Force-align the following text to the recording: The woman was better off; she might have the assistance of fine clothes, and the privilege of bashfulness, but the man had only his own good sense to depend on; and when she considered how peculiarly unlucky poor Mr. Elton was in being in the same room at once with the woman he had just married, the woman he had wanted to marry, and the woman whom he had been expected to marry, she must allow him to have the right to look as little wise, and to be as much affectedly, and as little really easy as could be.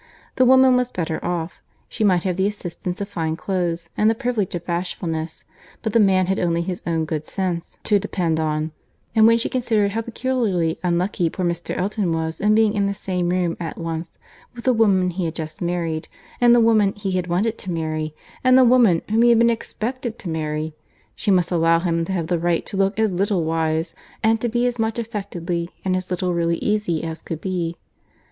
The 0.37 0.45
woman 0.47 0.75
was 0.75 0.89
better 0.89 1.23
off; 1.23 1.61
she 1.87 2.03
might 2.03 2.23
have 2.23 2.35
the 2.35 2.47
assistance 2.47 3.01
of 3.01 3.07
fine 3.07 3.35
clothes, 3.35 3.89
and 3.95 4.09
the 4.09 4.15
privilege 4.15 4.55
of 4.55 4.65
bashfulness, 4.65 5.45
but 5.83 5.93
the 5.93 5.99
man 5.99 6.25
had 6.25 6.39
only 6.39 6.63
his 6.63 6.81
own 6.87 7.05
good 7.05 7.23
sense 7.23 7.77
to 7.83 7.99
depend 7.99 8.39
on; 8.39 8.71
and 9.13 9.27
when 9.27 9.37
she 9.37 9.47
considered 9.47 9.91
how 9.91 10.01
peculiarly 10.01 10.79
unlucky 10.81 11.29
poor 11.29 11.45
Mr. 11.45 11.77
Elton 11.77 12.11
was 12.13 12.39
in 12.41 12.55
being 12.55 12.73
in 12.73 12.87
the 12.87 12.95
same 12.95 13.29
room 13.29 13.55
at 13.59 13.77
once 13.77 14.17
with 14.55 14.63
the 14.65 14.73
woman 14.73 15.11
he 15.11 15.25
had 15.25 15.35
just 15.35 15.61
married, 15.61 16.07
the 16.39 16.59
woman 16.59 16.93
he 16.95 17.11
had 17.11 17.27
wanted 17.27 17.59
to 17.59 17.71
marry, 17.71 18.15
and 18.43 18.57
the 18.57 18.63
woman 18.65 19.03
whom 19.07 19.21
he 19.21 19.29
had 19.29 19.37
been 19.37 19.51
expected 19.51 20.17
to 20.17 20.27
marry, 20.29 20.73
she 21.15 21.29
must 21.29 21.51
allow 21.51 21.77
him 21.77 22.03
to 22.05 22.11
have 22.11 22.25
the 22.25 22.39
right 22.39 22.65
to 22.65 22.75
look 22.75 22.97
as 22.97 23.11
little 23.11 23.43
wise, 23.43 23.93
and 24.23 24.41
to 24.41 24.49
be 24.49 24.65
as 24.65 24.79
much 24.79 24.97
affectedly, 24.97 25.69
and 25.85 25.95
as 25.95 26.09
little 26.09 26.33
really 26.33 26.57
easy 26.57 27.03
as 27.03 27.21
could 27.21 27.39
be. 27.39 27.77